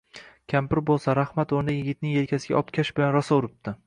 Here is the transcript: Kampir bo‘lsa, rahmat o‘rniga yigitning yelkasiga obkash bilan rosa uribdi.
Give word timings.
Kampir 0.51 0.79
bo‘lsa, 0.89 1.13
rahmat 1.19 1.53
o‘rniga 1.57 1.75
yigitning 1.77 2.15
yelkasiga 2.15 2.57
obkash 2.63 2.93
bilan 3.01 3.13
rosa 3.17 3.39
uribdi. 3.43 3.75